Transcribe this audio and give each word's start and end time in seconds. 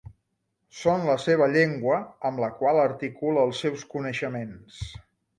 Són 0.77 1.03
la 1.09 1.17
seva 1.25 1.47
llengua, 1.55 1.97
amb 2.29 2.41
la 2.43 2.49
qual 2.61 2.79
articula 2.85 3.43
els 3.49 3.61
seus 3.65 3.83
coneixements. 3.93 4.81